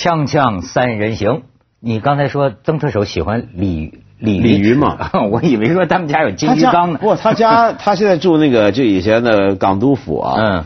[0.00, 1.42] 锵锵三人行，
[1.78, 5.10] 你刚才说曾特首喜欢鲤鲤鲤鱼嘛？
[5.30, 6.98] 我以为说他们家有金鱼缸呢。
[7.02, 10.64] 不，他家他现在住那个就以前的港督府啊，嗯，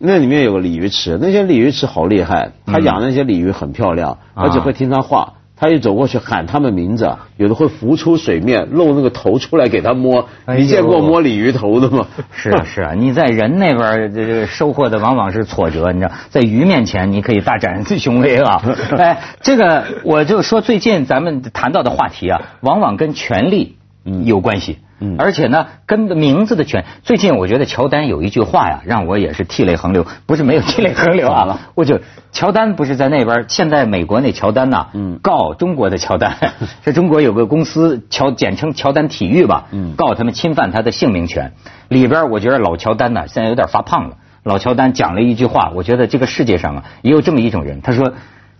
[0.00, 5.34] 那里面有个鲤鱼池，那些鲤鱼池好厉害，他养那些鲤鱼很漂亮，啊而且会听他话。
[5.56, 10.28] 他一走过去喊他们名字，有的会浮出水面，露那个头出来给他摸。
[10.44, 12.06] 哎你见过摸鲤鱼头的吗？
[12.32, 18.62] 是啊是啊，你在人那边这这收获的往往是挫折，你知道，在鱼面前你可以大展雄威啊。
[18.98, 23.76] 哎，这个我就说最近咱们谈到的话题啊，往往跟权力
[24.24, 24.78] 有关系。
[24.80, 24.83] 嗯
[25.18, 32.00] 而且呢，跟名字的权，最近我觉得乔丹有一句话呀，让我也是涕泪横流，不是没有涕泪横流啊， 我就
[32.32, 36.36] 乔丹不是在那边儿，现在美国那乔丹呐，嗯告中国的乔丹，
[36.84, 41.52] 这中国有个公司乔简称乔丹体育吧，嗯告他们侵犯他的姓名权。
[41.88, 44.16] 里边儿我觉得老乔丹呢现在有点发胖了。
[44.42, 48.12] 老乔丹讲了一句话，我觉得这个世界上啊也有这么一种人，他说，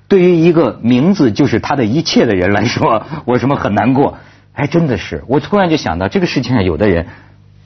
[0.09, 4.17] 对于一个名字就是他的一切的人来说， 我什么很难过。
[4.55, 7.07] 哎，真的是，我突然就想到，这个世界上有的人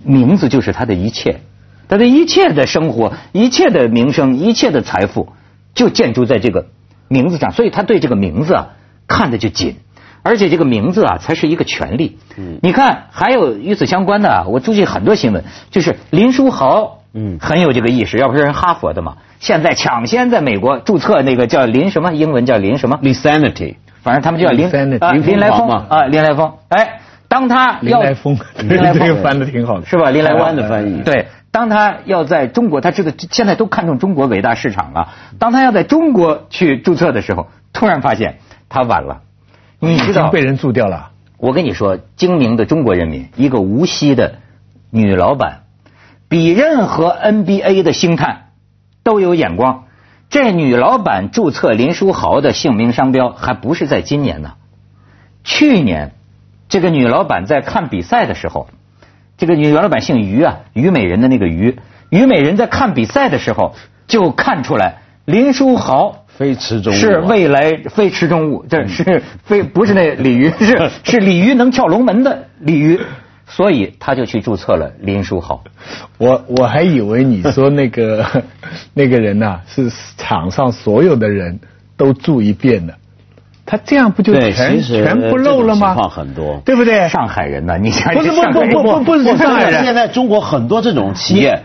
[0.02, 1.40] 名字就是他的一切，
[1.86, 5.32] 他的一切的生活、一切的名声、一切的财富，
[5.74, 6.66] 就建筑在这个
[7.08, 8.68] 名字上，所以他对这个名字啊
[9.06, 9.76] 看的就紧，
[10.22, 12.18] 而且这个名字啊才是一个权利。
[12.36, 12.58] 嗯。
[12.62, 17.38] 你看，还有与此相关的啊，我注意很多新闻，就是林书豪，嗯。
[17.38, 29.86] 很有这个意识，要不是人哈佛的嘛，现在抢先在美国注册那个叫林什么，英文叫林什么，，Insanity，反正他们就叫林林林来疯疯狂嘛啊林来疯，哎，当他要林来疯，林来 这个疯翻的挺好的。
[29.86, 30.10] 是吧？
[30.10, 35.08] 林来湾的翻译对，当他要在中国，他这个现在都看重中国伟大市场了。
[35.38, 38.38] 当他要在中国去注册的时候，突然发现
[38.68, 39.22] 他晚了。
[39.80, 41.10] 你知道被，人注掉了。
[41.36, 44.34] 我跟你说，精明的中国人民，一个无锡的
[44.90, 45.60] 女老板，
[46.28, 48.48] 比任何 NBA 的星探
[49.04, 49.84] 都有眼光。
[50.30, 54.52] 这女老板注册林书豪的姓名商标，还不是在今年呢。
[55.42, 56.12] 去年，
[56.68, 58.68] 这个女老板在看比赛的时候，
[59.38, 61.78] 这个女老板姓于啊，虞美人的那个于，
[62.10, 63.74] 虞美人在看比赛的时候
[64.06, 73.00] 就看出来林书豪非池中物啊是未来非池中物，这是非不是那鲤鱼，是是鲤鱼能跳龙门的鲤鱼，
[73.48, 75.64] 所以他就去注册了林书豪。
[76.18, 78.24] 我我还以为你说那个
[78.94, 81.60] 那个人呐、是场上所有的人
[81.96, 82.94] 都注一遍的，
[83.64, 86.10] 他这样不就对，全全不漏了吗情况？
[86.10, 86.60] 很多。
[86.64, 87.08] 对不对？
[87.08, 87.78] 上海人呢？
[87.78, 91.64] 你想不是上海人不不不不是上海人现在中国很多这种企业，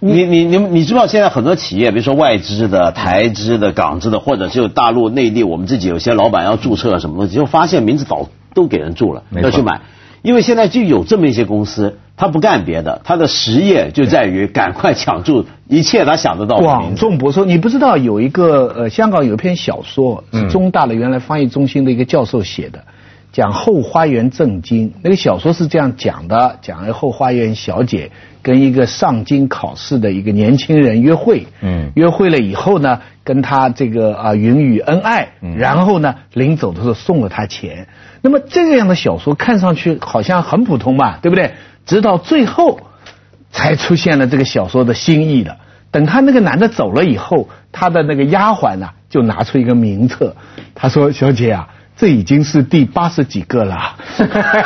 [0.00, 9.80] 你你你你知道现在很多企业，比如说外资的、台资的、港资的，或者就大陆内地，我们自己有些老板要注册什么东西，就发现名字早都给人注了，要去买。
[10.22, 17.00] 因为现在就有这么一些公司，他不干别的，他的实业就在于赶快抢注一切他想得到的名广字。
[17.00, 22.84] 众博说，你不知道有一个呃，香港有一篇小说嗯是中大的原来翻译中心的一个教授写的，
[23.32, 24.92] 讲后花园正经。
[25.02, 28.12] 那个小说是这样讲的：讲后花园小姐
[28.42, 37.88] 跟一个上京考试的一个年轻人约会，嗯约会了以后呢，跟他这个啊云雨恩爱，嗯然后呢临走的时候送了他钱。
[38.20, 41.54] 那么这样的小说看上去好像很普通嘛，对不对？
[41.86, 42.80] 直到最后。
[43.54, 45.58] 才出现了这个小说的新意的。
[45.90, 50.34] 等他那个男的走了以后，他的那个丫鬟呢、就拿出一个名册，
[50.74, 51.68] 他说：“小姐啊，
[52.02, 53.94] 这已经是第八十几个了。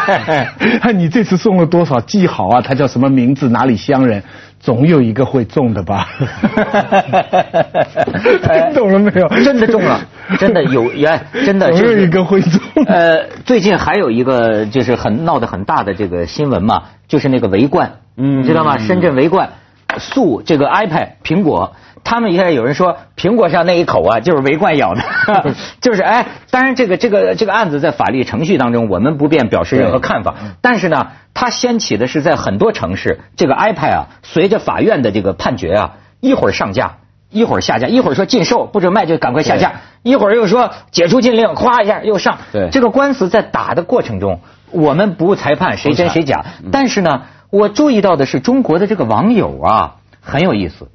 [0.97, 2.01] 你这次送了多少？
[2.01, 3.51] 记好啊，他叫什么名字？
[3.51, 4.23] 哪里乡人？
[4.59, 6.09] 总有一个会中的吧？
[8.43, 9.29] 听懂了没有？
[9.45, 10.01] 真的中了，
[10.41, 12.59] 真的有，哎，真的就是总有一个会中。
[12.87, 18.79] 呃，最近还有一个就是很闹得很大的这个新闻嘛，就是那个围观，嗯你知道吗？
[18.79, 19.51] 深圳围观
[19.99, 21.75] 诉这个 iPad 苹果。
[22.05, 25.03] 他们现在有人说，苹果上那一口啊，就是围观咬的，
[25.83, 30.37] 就是哎，当然这个这个这个案子在法律程序当中，我们不便表示任何看法。
[30.61, 42.39] 但是呢，它掀起的是在很多城市，这个 iPad 啊，随着法院的这个判决啊，一会儿上架，一会儿下架，一会儿说禁售不准卖就赶快下架，一会儿又说解除禁令，咵一下又上。
[42.53, 50.89] 对这个官司在打的过程中，我们不裁判谁真谁假，但是呢，我注意到的是中国的这个网友啊很有意思。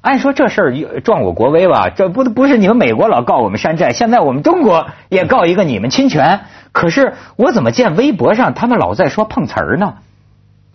[0.00, 6.40] 按说这事儿撞我国威吧，这不不是你们美国老告我们山寨，现在我们中国也告一个你们侵权。
[6.72, 9.94] 可是我怎么见微博上他们老在说碰瓷儿呢？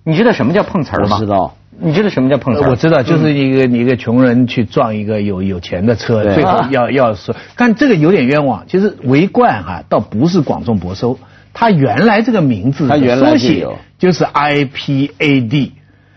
[0.03, 1.15] 你知道什么叫碰瓷儿吗？
[1.15, 1.53] 我知道。
[1.79, 2.69] 你知道什么叫碰瓷儿？
[2.69, 8.65] 我知道，就是一个、一个穷人去撞一个有有钱的车，最后啊要要说，但这个有点冤枉。
[8.68, 11.18] 其实围观哈、倒不是广众博收，
[11.53, 13.67] 它原来这个名字它原来缩写
[13.97, 15.71] 就是 IPAD。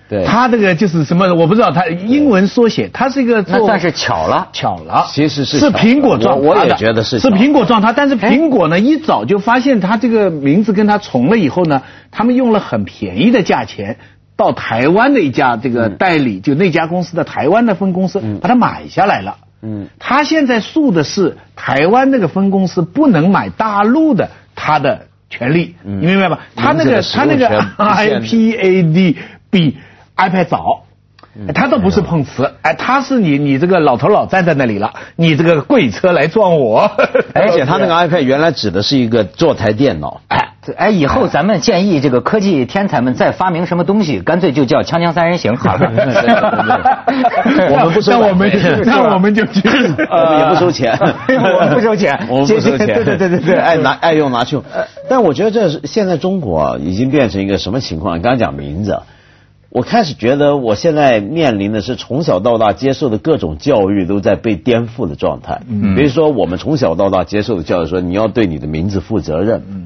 [0.08, 1.34] 对他这个就是什么？
[1.34, 4.48] 我不知道，他英文缩写，他是一个做那算是巧了。
[4.52, 13.96] 巧了，其实是是苹果撞我我也觉得是是苹果撞它，但是苹果呢一早就发现他这个名字跟他重了以后呢，他们用了很便宜的价钱。
[14.36, 19.38] 到台湾的一家这个代理，就那家公司的台湾的分公司，把它买下来了。
[19.62, 26.40] 嗯，他现在诉的是台湾那个分公司不能买大陆的他的权利，你明白吧？
[26.54, 29.16] 他那个他那个 iPad
[29.50, 29.76] 比
[30.16, 30.82] iPad 早。
[31.46, 36.90] 哎他都不是碰瓷，哎，他是你你这个老头老站在那里了，你这个贵车来撞我，
[37.34, 40.22] 而且他那个 iPad 原来指的是一个坐台电脑，
[40.72, 45.90] 哎，以后咱们建议这个科技天才们再发明什么东西，干脆就叫“锵锵三人行” 好了。
[47.70, 50.98] 我们不收那我们版费 那我们就去，也不收钱，
[51.28, 54.64] 我们不收钱我们不收钱， 对对对对对爱拿爱用拿去用。
[55.08, 58.18] 但我觉得这是现在中国啊已经变成一个什么情况？
[58.18, 59.02] 你刚刚讲名字啊，
[59.70, 65.60] 我开始觉得我现在面临的是从小到大接受的各种教育都在被颠覆的状态。
[65.68, 69.62] 嗯，比如说我们从小到大接受的教育说你要对你的名字负责任。
[69.68, 69.85] 嗯。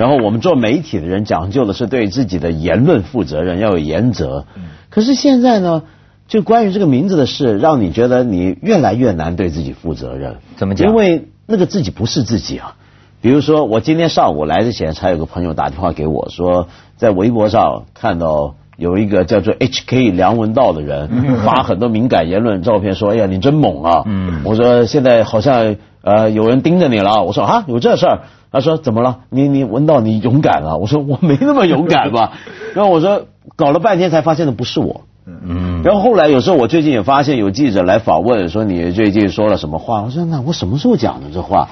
[0.00, 4.46] 然后我们做媒体的人讲究的是对自己的言论负责任，要有原则。
[4.88, 5.82] 可是现在呢，
[6.26, 10.36] 就关于这个名字的事，让你觉得你越来越难对自己负责任。
[10.56, 12.76] 怎么讲因为那个自己不是自己啊。
[13.20, 21.10] 比如说，我今天上午来之前，才有个朋友打电话给我说，在微博上看到有一个叫做 HK 梁文道的人
[21.44, 28.20] 发很多敏感言论照片，说：“哎呀，你真猛啊！”嗯我说：“现在好像呃有人盯着你了。”我说：“啊，有这事儿？”
[28.52, 29.20] 他说：“怎么了？
[29.30, 32.32] 你你闻到你勇敢了？”我说：“我没那么勇敢吧。
[32.74, 33.26] ”然后我说
[33.56, 41.68] ：“搞了半天才发现的不是我。”嗯，然后后来有时候我最近也发现有记者来访问说你最近说了什么话，我说那我什么时候讲的这话？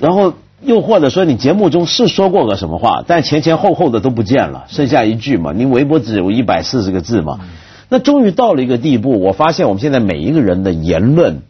[0.00, 7.38] 然后又或者说你节目中是说过个什么话，但前前后后的都不见了，剩下一句嘛，你微博只有一百四十个字嘛。
[7.88, 11.42] 那终于到了一个地步，我发现我们现在每一个人的言论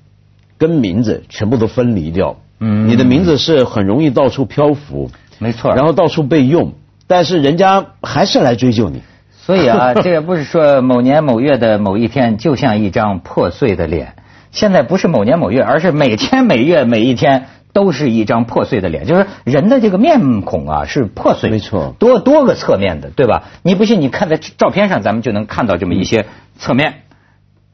[0.59, 2.37] 跟名字全部都分离掉。
[2.61, 5.75] 嗯你的名字是很容易到处漂浮，没错。
[5.75, 6.75] 然后到处被用，
[7.07, 9.03] 但是人家还是来追究你。
[9.43, 14.15] 所以啊， 这个不是说某年某月的某一天就像一张破碎的脸，
[14.53, 23.45] 现在不是某年某月，而是每天每月每一天都是一张破碎的脸，就是人的这个面孔啊是破碎，没错多多个侧面的，对吧？
[23.63, 26.27] 你不信，你看在照片上，咱们就能看到这么一些
[26.59, 26.95] 侧面。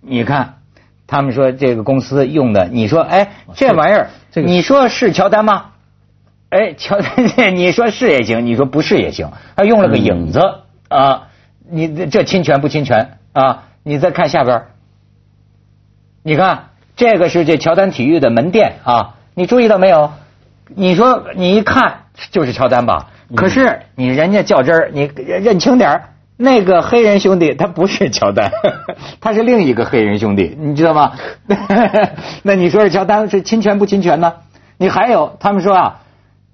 [0.01, 0.55] 你看，
[1.09, 5.71] 他们说这个公司用的，你说，哎，这玩意儿，这个你说是乔丹吗？
[6.51, 10.41] 哎，乔丹， 你说是也行，你说不是也行，他用了个影子
[10.89, 11.29] 啊，
[11.71, 13.63] 你这侵权不侵权啊？
[13.83, 14.67] 你再看下边儿
[16.23, 20.13] 你看这个是这乔丹体育的门店啊，你注意到没有？
[20.69, 23.09] 你说你一看就是乔丹吧？
[23.35, 28.51] 可是你人家较真儿，你认清点儿那个黑人兄弟他不是乔丹，
[29.21, 31.13] 他是另一个黑人兄弟，你知道吗？
[32.43, 34.35] 那你说是乔丹是侵权不侵权呢？
[34.79, 36.01] 你还有他们说啊，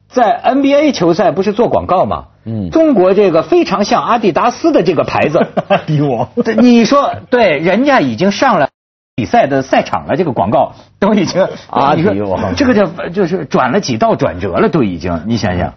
[0.09, 2.27] 在 NBA 球赛不是做广告吗？
[2.45, 5.39] 嗯中国这个非常像阿迪达斯的这个牌子，
[5.69, 8.69] 阿迪王对你说对，人家已经上了
[9.15, 15.75] 比赛的赛场了，这个广告都已经阿迪你说王这个就就是转了几道转折了，都已经，你想想，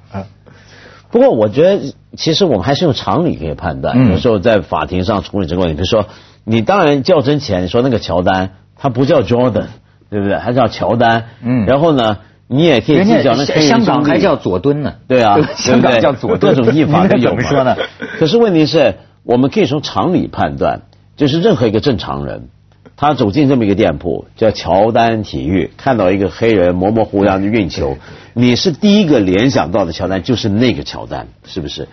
[1.15, 3.95] 不过我觉得，其实我们还是用常理可以判断。
[3.97, 6.07] 嗯有时候在法庭上处理这个问题，比如说，
[6.43, 9.67] 你当然较真前，你说那个乔丹，他不叫 Jordan，
[10.09, 10.37] 对不对？
[10.37, 11.27] 他叫乔丹。
[11.41, 12.17] 嗯然后呢，
[12.49, 17.77] 你也可以人计较那香港还叫佐敦呢，对啊， 香港对不对叫佐敦，各种译法都有嘛？
[18.19, 20.81] 可是问题是，我们可以从常理判断，
[21.15, 22.49] 就是任何一个正常人，
[22.97, 27.97] 他走进这么一个店铺，叫乔丹体育，看到一个黑人模模糊糊的运球，
[28.37, 31.87] 你是第一个联想到的乔丹就是那个乔丹，是不是？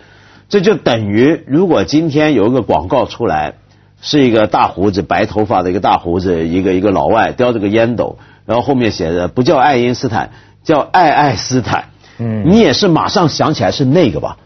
[0.49, 3.53] 这就等于，如果今天有一个广告出来，
[4.01, 10.31] 是一个大胡子、白头发的一个大胡子，一个一个老外叼着个烟斗，然后后面写着不叫爱因斯坦，
[10.65, 11.85] 叫爱爱斯坦。
[12.19, 14.37] 嗯你也是马上想起来是那个吧？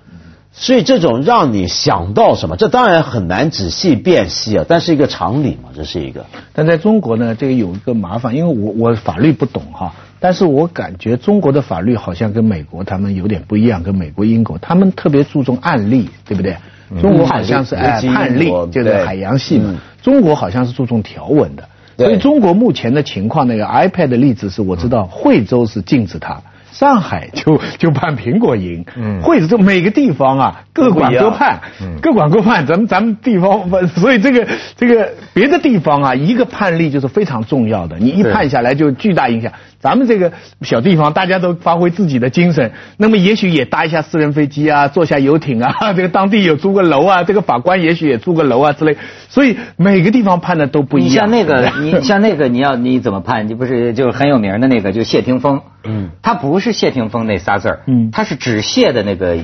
[0.53, 6.27] 所以这种让你想到什么，这当然很难仔细辨析啊，但是一个常理嘛，这是一个。
[6.53, 16.55] 但在中国呢，这个有一个麻烦，因为我我法律不懂哈，但是我感觉中国的法律好像跟美国他们有点不一样，跟美国、英国他们特别注重案例，对不对？
[17.01, 21.67] 中国好像是哎判例就是海洋系嘛嗯，中国好像是注重条文的。
[21.97, 26.41] 所以中国目前的情况，那个 iPad 的例子是我知道，惠州是禁止它。
[26.71, 29.19] 上海就 就判苹果赢，嗯。
[29.21, 31.59] 惠州每个地方啊各管各判，
[32.01, 39.51] 各管各判，咱们咱们地方不，所以这个这个别的地方啊，一个判例就是非常重要的，你一判下来就巨大影响。
[39.79, 48.97] 咱们这个小地方，大家都发挥自己的精神，那么也许也搭一下私人飞机啊，坐下游艇啊， 这个当地有租个楼啊，这个法官也许也租个楼啊之类，
[49.29, 51.09] 所以每个地方判的都不一样。
[51.11, 53.47] 你像那个， 你像那个，你要你怎么判？
[53.47, 55.61] 你不是就是很有名的那个，就谢霆锋。
[55.83, 59.37] 嗯，他不是谢霆锋那仨字儿，嗯，他是止泻的那个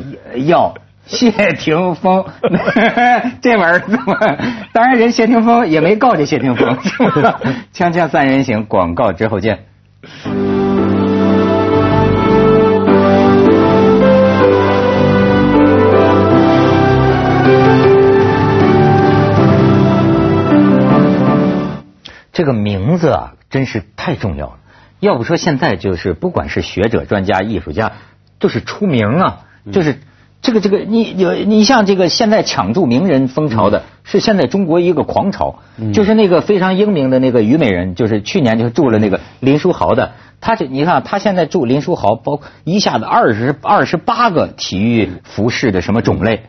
[0.46, 0.74] 药。
[1.06, 2.24] 谢霆锋，
[3.42, 4.16] 这玩意儿怎么？
[4.72, 6.78] 当然，人谢霆锋也没告这谢霆锋。
[7.74, 9.66] 锵锵三人行，广告之后见。
[22.34, 24.60] 这个名字啊，真是太重要了。
[25.00, 27.94] 要不说现在就是不管是学者、专家、艺术家，
[28.40, 30.00] 都是出名啊，就是。
[30.44, 35.60] 这个这个，你有你像这个现在抢注名人风潮的，是现在中国一个狂潮，
[35.94, 46.44] 就是那个非常英明的那个虞美人，就是去年就住了那个林书豪的，他这你看他现在住林书豪，包一下子二十二十八个体育服饰的什么种类，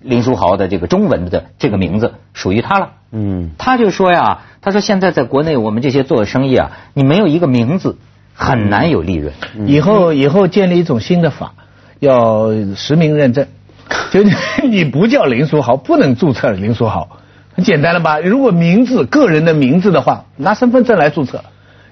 [0.00, 2.90] 林书豪的这个中文的这个名字属于他了。
[3.10, 7.98] 嗯，他就说呀，他说现在在国内我们这些做生意啊，你没有一个名字
[8.32, 9.34] 很难有利润，
[9.66, 11.54] 以后以后建立一种新的法。
[11.98, 13.46] 要实名认证，
[14.12, 14.20] 就
[14.68, 17.08] 你不叫林书豪，不能注册林书豪，
[17.54, 18.18] 很简单了吧？
[18.20, 21.42] 如果名字个人的名字的话，拿身份证来注册，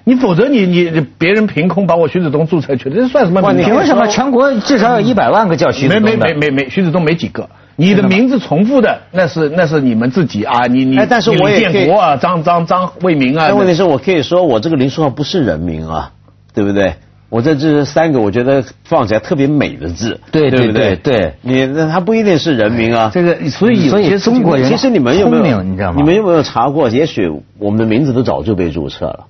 [0.03, 3.53] 你否则你你别人凭空把我徐子东注册去了，这算什么？
[3.53, 4.07] 你凭什么？
[4.07, 13.45] 全国至少有一百万个叫徐子东没没没没没，徐子东没几个，你的名字重复的那是那是你们自己啊，你你但是我也建国啊，张张张为民啊。
[13.49, 16.11] 但问题是我可以说我这个林书豪不是人名啊，
[16.53, 16.93] 对不对？
[17.29, 23.11] 我这这三个，我觉得放起来特别美的字，对对对对，你那它不一定是人名啊。
[23.13, 25.95] 这个所以所以中国人其实你们有没有你知道吗？
[25.97, 26.89] 你们有没有查过？
[26.89, 27.29] 也许
[27.59, 29.25] 我们的名字都早就被注册了。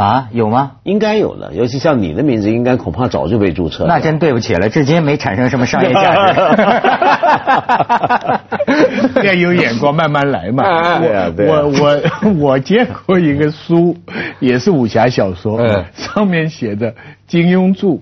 [0.00, 0.76] 啊，有吗？
[0.82, 3.84] 应该有的，尤其像你的名字，应该恐怕早就被注册。
[3.86, 6.40] 那真对不起了，至今没产生什么商业价值。
[9.26, 10.64] 要有眼光，慢慢来嘛。
[11.36, 12.00] 我我
[12.40, 13.94] 我见过一个书，
[14.38, 16.94] 也是武侠小说，上面写的
[17.26, 17.98] 金庸著。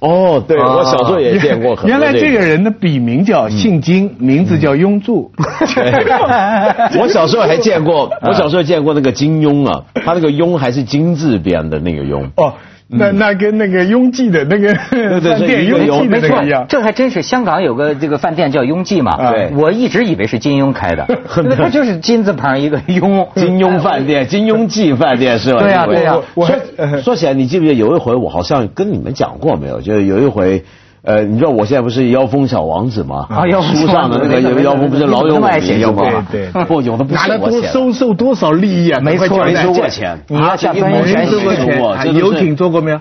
[0.00, 1.78] 哦，对，我小时候也见过。
[1.84, 5.30] 原来这个人的笔名叫姓金，名字叫庸柱。
[7.00, 12.30] 我小时候还见过，我小时候见过那个金庸啊，他那个庸还是金字边的那个庸。
[12.36, 12.52] 哦。
[12.88, 14.72] 那那跟那个拥记的那个
[15.20, 19.16] 饭店拥挤的那个一样，这还真是香港有个这个饭店叫拥记嘛？
[19.32, 21.04] 对，我一直以为是金庸开的，
[21.44, 25.60] 那不就是金字旁一个庸， 金庸饭店、金庸记饭店是吧？
[25.60, 26.16] 对呀对呀。
[26.36, 29.80] 说说起来，你记不记得有一回我好像跟你们讲过没有？
[29.80, 30.62] 就有一回。
[31.06, 33.26] 呃，你知道我现在不是妖风小王子吗？
[33.30, 36.26] 啊，妖风书上的那个妖风不是老有我名吗？
[36.32, 38.98] 对对，不有的不是我钱，收受多少利益啊？
[39.00, 40.18] 没错，没收过钱。
[40.26, 42.12] 你要下分全收过钱。
[42.12, 42.98] 游艇坐过没有？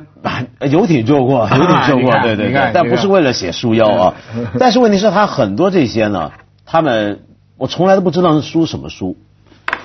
[0.70, 2.72] 游艇坐过，游艇坐过，对对对。
[2.72, 4.14] 但不是为了写书妖啊。
[4.60, 6.32] 但是问题是，他很多这些呢，
[6.64, 7.22] 他们
[7.58, 9.18] 我从来都不知道是书什么书，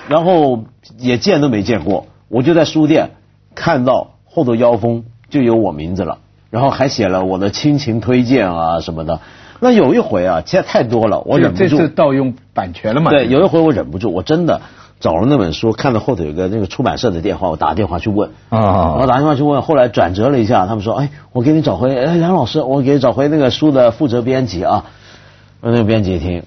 [0.07, 0.65] 然后
[0.99, 2.05] 也见都没见过。
[2.29, 3.09] 我就在书店
[3.55, 6.19] 看到后头妖风就有我名字了。
[6.51, 9.19] 然后还写了我的亲情推荐啊什么的，
[9.59, 11.67] 那有一回啊，其实太多了，我忍不住。
[11.67, 13.09] 这次盗用版权了嘛？
[13.09, 14.61] 对，有一回我忍不住，我真的
[14.99, 18.29] 找了那本书，看到后头有个那个出版社的电话，我打电话去问。
[18.49, 18.97] 啊。
[18.99, 24.85] 我打电话去问，后来转折了一下，他们说：“哎，我给你找回，哎，梁老师，我给你找回那个书的负责编辑啊。”
[25.63, 26.43] 那个编辑一听，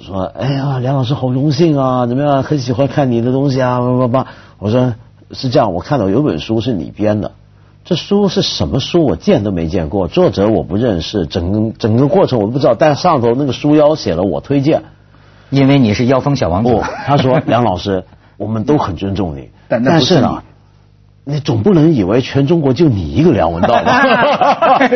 [0.00, 2.42] 说：“哎呀，梁老师好荣幸啊，怎么样？
[2.44, 4.26] 很喜欢看你的东西啊，叭叭叭。”
[4.60, 4.94] 我说
[5.32, 7.32] ：“是这样，我看到有本书是你编的。”
[7.84, 9.04] 这书是什么书？
[9.04, 12.74] 我见都没见过，作者我不认识，整个整个过程我都不知道。
[12.74, 14.82] 但上头那个书腰写了我推荐，
[15.50, 16.80] 因为你是妖风小王子。
[17.06, 18.04] 他说梁老师，
[18.36, 20.42] 我们都很尊重你， 但是呢。
[21.24, 24.02] 你总不能以为全中国就你一个梁文道吧？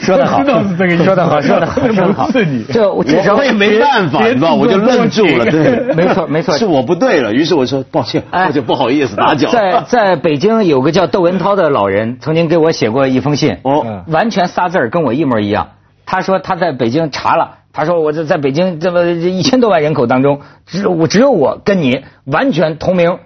[0.00, 2.30] 说的好，说的好，说的好，说的好。
[2.30, 3.04] 是你，这我
[3.36, 5.44] 我也没办法，你知道，我就愣住了。
[5.46, 7.32] 对，没错，没错，是我不对了。
[7.32, 9.50] 于是我说抱歉，我就不好意思打搅。
[9.50, 15.70] 在在北京有个叫窦文涛的老人，曾经给我写过一封信，哦，完全仨字儿跟我一模一样。
[16.06, 23.18] 他说他在北京查了，他说我这在北京这么一千多万人口当中，只我只有我跟你完全同名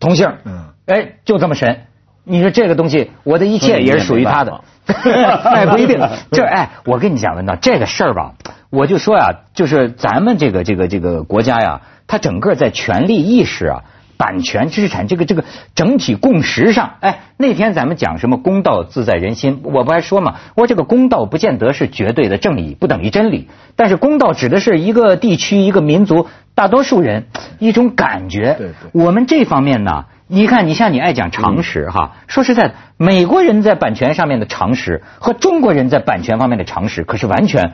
[0.00, 0.26] 同姓。
[0.44, 0.64] 嗯。
[0.86, 1.84] 哎，就这么神！
[2.24, 4.60] 你说这个东西，我的一切也是属于他的。
[4.86, 5.98] 哎，不一定。
[6.30, 8.34] 这哎，我跟你讲，文道，这个事儿吧，
[8.70, 13.84] 我就说呀，就是咱们这个这个这个国家呀，它整个在权力意识啊、
[14.18, 15.44] 版权知识产这个这个
[15.74, 28.56] 整体共识上，哎，那天咱们讲什么公道自在人心，我不还说嘛，我这个公道不见得是绝对的正义，不等于真理，但是公道指的是一个地区、一个民族大多数人一种感觉。
[28.58, 28.90] 对对。
[28.92, 30.04] 我们这方面呢。
[30.30, 37.72] 你看，你像你爱讲常识哈，说实在的，美国人在版权上面的常识和中国人在版权方面的常识可是完全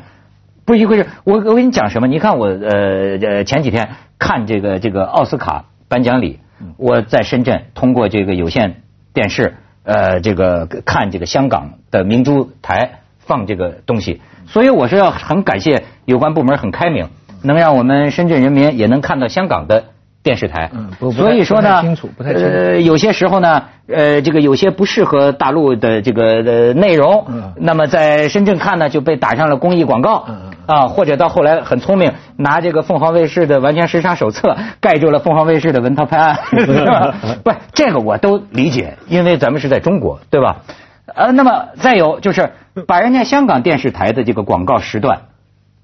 [0.64, 1.08] 不是一回事。
[1.24, 2.06] 我我跟你讲什么？
[2.06, 6.40] 你看我呃呃前几天看这个这个奥斯卡颁奖礼，
[6.76, 17.08] 我在深圳通过这个有线电视呃这个看这个香港的明珠台放这个东西，所以我是要很感谢有关部门很开明，
[17.42, 19.84] 能让我们深圳人民也能看到香港的。
[20.24, 22.48] 电视台，嗯不不所以说呢，清楚不太清楚。
[22.48, 27.52] 呃，有些时候呢，呃，这个有些不适合大陆的这个的内容，嗯。
[27.58, 37.14] 那么在深圳看呢就被打上了公益广告，嗯啊，或者到后来很聪明，拿这个凤凰卫视的完全时差手册盖住了凤凰卫视的文涛拍案， 是吧？
[37.42, 40.59] 不是这个我都理解，因为咱们是在中国，对吧？
[41.06, 42.52] 呃，那么再有就是
[42.87, 45.23] 把人家香港电视台的这个广告时段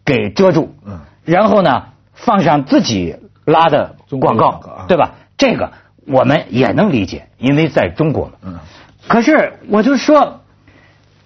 [0.05, 1.85] 给遮住，嗯然后呢
[2.15, 5.13] 放上自己拉的广告对吧？
[5.37, 5.73] 这个
[6.07, 8.33] 我们也能理解，因为在中国嘛。
[8.45, 8.59] 嗯
[9.09, 10.41] 可是我就说，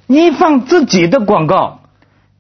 [0.07, 1.81] 你放自己的广告，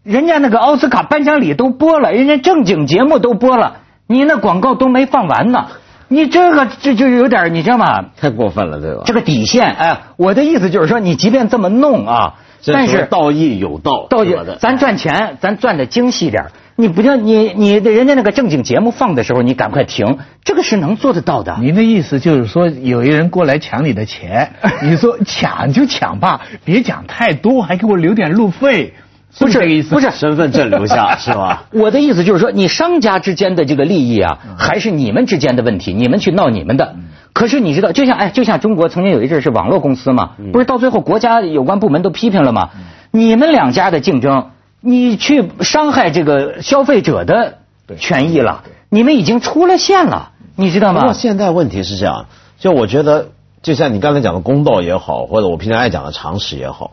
[0.04, 5.68] 人家那个奥斯卡颁奖礼都播了，人家正经节目都播了，你那广告都没放完呢，
[6.08, 8.04] 你这个这就有点你知道吗？
[8.20, 9.02] 太过分了，对吧？
[9.06, 12.34] 这个底线，哎，我的意思就是说，你即便这么弄啊，
[12.66, 21.56] 但是道义有道，道是吧的咱赚钱，咱赚的精细点你不叫你你的人家那个正经节目放的时候，你赶快停，这个是能做得到的。
[21.60, 24.50] 您的意思就是说，有一人过来抢你的钱，
[24.82, 28.92] 你说抢就抢吧，别讲太多，还给我留点路费，
[29.38, 29.82] 不是？
[29.82, 31.64] 不是身份证留下 是吧？
[31.72, 36.94] 我的意思就是说，你商家之间的这个利益啊，还是你们之间的问题，你们去闹你们的。
[37.32, 42.70] 可是你知道，就像哎，就像中国曾经有一阵是网络公司嘛，不是到最后国家有关部门都批评了吗？
[43.10, 44.50] 你们两家的竞争，
[44.80, 47.58] 你去伤害这个消费者的
[47.98, 51.00] 权益了，你们已经出了线了，你知道吗？
[51.00, 52.26] 不过现在问题是这样，
[52.58, 53.30] 就我觉得，
[53.62, 56.92] 就像你刚才讲的公道也好，或者我平常爱讲的常识也好，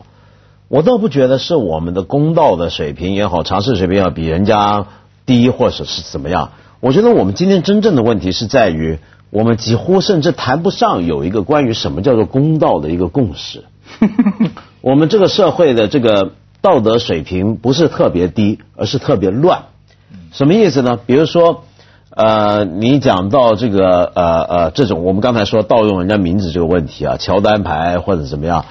[0.72, 4.86] 我倒不觉得是我们的公道的水平也好，常识水平要比人家
[5.26, 6.52] 低，或者是怎么样。
[6.80, 13.64] 我觉得我们今天真正的问题是在于，我们几乎甚至谈不上有一个关于什么叫做公道的一个共识。
[14.80, 19.64] 我们这个社会的这个道德水平不是特别低，而是特别乱。
[20.32, 20.98] 什么意思呢？
[21.04, 21.64] 比如说，
[22.08, 28.64] 呃，你讲到这个呃呃这种我们刚才说盗用人家名字这个问题啊，乔丹牌或者怎么样，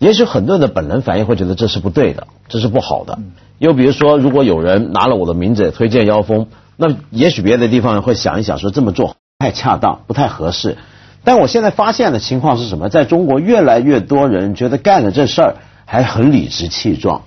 [0.00, 3.18] 也许很多人的本能反应会觉得这是不对的，这是不好的。
[3.58, 9.08] 又比如说，如果有人拿了我的名字推荐妖风，那也许别的地方会想一想，说这么做
[9.38, 10.78] 不太恰当，不太合适。
[11.22, 12.88] 但我现在发现的情况是什么？
[12.88, 17.24] 在中国，越来越多人觉得干了这事儿还很理直气壮，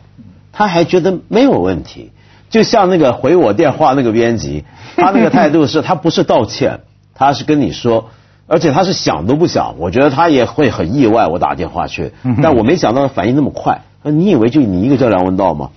[0.51, 2.12] 他还觉得没有问题。
[2.49, 6.79] 就像那个回我电话那个编辑，他那个态度是他不是道歉，
[7.13, 8.09] 他是跟你说，
[8.47, 9.75] 而且他是想都不想。
[9.79, 13.82] 我觉得他也会很意外，我打电话去，但我没想到反应那么快。
[14.03, 15.71] 你以为就你一个叫梁文道吗？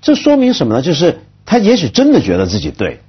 [0.00, 0.82] 这说明什么呢？
[0.82, 3.00] 就是他也许真的觉得自己对。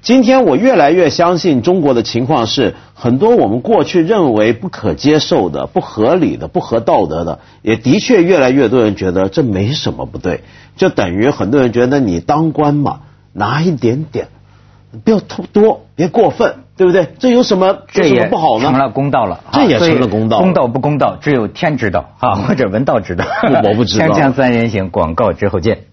[0.00, 10.42] 今天我越来越相信中国的情况是，很多我们过去认为不可接受的、不合理的、不合道德的，也的确越来越多人觉得这没什么不对。
[10.76, 14.26] 就等于很多人觉得你当官嘛，拿一点点，
[15.04, 17.14] 不要多多，别过分，对不对？
[17.20, 18.88] 这有什么这也有什么不好成了？
[18.88, 23.24] 公道了，这也成了公道公道不公道，只有天知道啊，或者文道知道。
[23.62, 25.84] 我不知道锵锵三人行，广告之后见。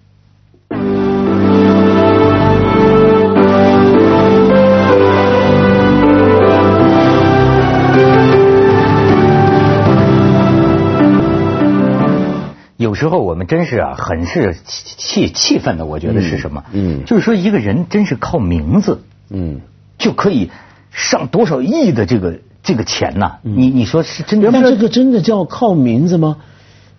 [12.77, 15.85] 有时候我们真是啊，很是气气气愤的。
[15.85, 16.63] 我觉得是什么？
[16.71, 19.61] 嗯嗯就是说一个人真是靠名字，嗯，
[19.99, 20.49] 就可以
[20.91, 24.49] 上多少亿的这个这个钱呐、你你说是真的？
[24.51, 26.37] 但这个真的叫靠名字吗？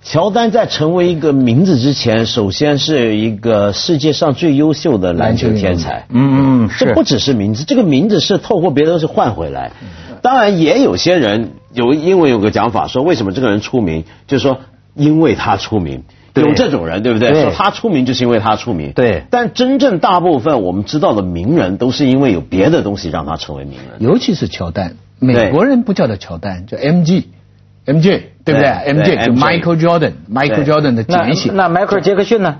[0.03, 6.07] 乔丹在成为一个名字之前，首先是一个世界上最优秀的篮球天才。
[6.09, 9.73] 嗯嗯这不只是名字，这个名字是透过别的东西换回来。
[10.23, 14.61] 当然，也有些人有，因为有个讲法说，为什么这个人出名，就是说
[14.95, 16.05] 因为他出名。
[16.33, 17.31] 对有这种人，对不对？
[17.31, 18.93] 对说他出名就是因为他出名。
[18.93, 24.01] 对但真正大部分我们知道的名人，都是因为有别的东西让他成为名人。
[24.01, 27.25] 尤其是乔丹，美国人不叫他乔丹，叫 MG。
[27.87, 31.51] MJ 对不对对？MJ 就 Michael Jordan，Michael Jordan 的简写。
[31.51, 32.59] 那迈克尔杰克逊呢？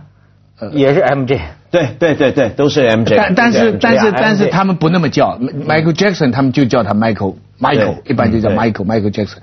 [0.73, 1.39] 也是 MJ。
[1.71, 3.15] 对对对对，都是 MJ。
[3.17, 9.37] 但但是但是但是他们不那么叫，Michael Jackson 他们就叫他 Michael Michael，一般就叫 Michael Michael Jackson。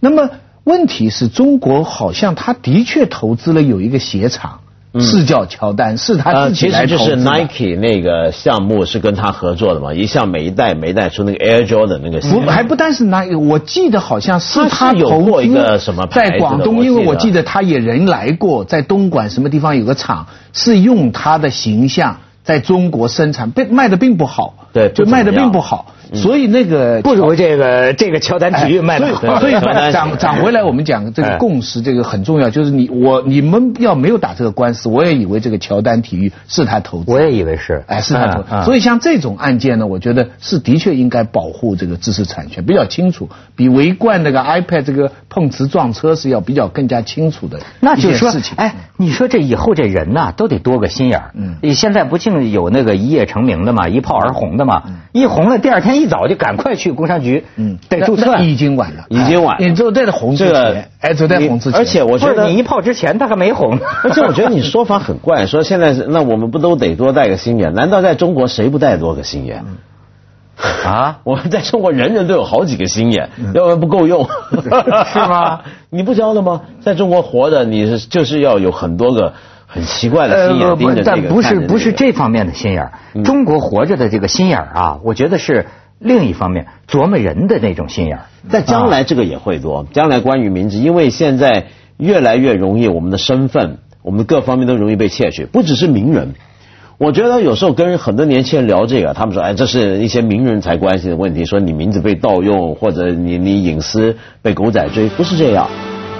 [0.00, 0.30] 那么
[0.64, 4.60] 问题是中国好像他的确投资了有一个鞋厂
[5.00, 12.28] 是叫乔丹，是他呃，自己其实就是 Nike 那个项目是跟他合作的嘛，一向每一代每一代出那个 Air Jordan 那个鞋。
[12.30, 17.38] 不，还不单是 Nike，，我记得好像是他投资过一个什么牌在广东，因为我记得。
[17.48, 29.26] 他也人来过，在东莞什么地方有个厂，是用他的形象在中国生产，被卖的并不好，对就卖的并不好，所以那个不如这个这个乔丹体育卖的好。
[29.28, 31.30] 哎所以所以涨涨回来，我们讲这哎。
[31.32, 32.50] 个共识，这个很重要。
[32.50, 37.10] 就是你我你们要没有打这个官司，我也以为这个乔丹体育是他投资。
[37.10, 51.30] 我也以为是，哎，是他投所以像这种案件呢，我觉得是的确应该保护这个知识产权，比较清楚，比围观那个 iPad 这个碰瓷撞车是要比较更加清楚的那就是说哎，你说这以后这人呐，都得多个心眼儿。
[51.34, 51.56] 嗯。
[51.62, 58.38] 你现在不净有那个一夜成名的嘛，一炮而红的嘛，一红了，第二天一早就赶快去工商局，嗯，得注册。
[58.38, 67.74] 已经晚了，已经晚你就在红之这哎，就在红之前，而且我觉得你一炮之前他还没红， 而且我觉得你说法很怪，说现在是那我们不都得多带个心眼？
[67.74, 69.64] 难道在中国谁不带多个心眼？
[70.84, 71.18] 啊？
[71.24, 74.26] 我们在中国人人都有好几个心眼，要不然不够用，
[75.12, 75.60] 是吗？
[75.90, 76.62] 你不教的吗？
[76.80, 79.34] 在中国活的你是就是要有很多个
[79.66, 82.92] 很奇怪的心眼呃不盯着这个，但不是不是这方面的心眼儿。
[83.22, 85.66] 中国活着的这个心眼儿啊，我觉得是
[85.98, 88.24] 另一方面琢磨人的那种心眼儿。
[88.48, 96.34] 在将来这个也会多，将来关于名字，因为现在越来越容易，我们的身份，我们各方面都容易被窃取，不只是名人。
[96.98, 105.68] 我觉得有时候跟很多年轻人聊这个，他们说，哎，这是一些名人才关心的问题，说你名字被盗用，或者你你隐私被狗仔追，不是这样。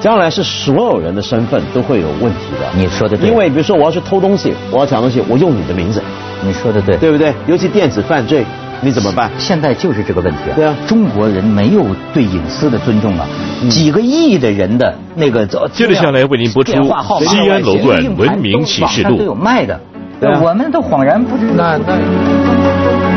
[0.01, 2.71] 将来是所有人的身份都会有问题的。
[2.77, 6.01] 你说的对因为比如说我要去偷东西，我要抢东西，我用你的名字，
[6.45, 6.97] 你说的对。
[6.99, 7.35] 对不对？
[7.49, 8.45] 尤其电子犯罪，
[8.81, 9.31] 你怎么办？
[9.38, 10.55] 现在就是这个问题啊！
[10.55, 13.27] 对啊中国人没有对隐私的尊重啊，
[13.69, 19.75] 几个亿的人的那个资接着下来为您播出电话号码西安楼段文明启示录都有卖的，
[20.23, 21.45] 啊我们都恍然不知。
[21.57, 23.08] 那那。